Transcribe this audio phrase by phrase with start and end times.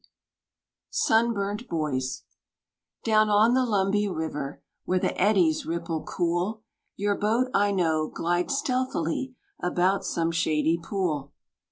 [0.89, 2.23] Sunburnt Boys
[3.03, 6.63] Down on the Lumbee river Where the eddies ripple cool
[6.95, 11.33] Your boat, I know, glides stealthily About some shady pool.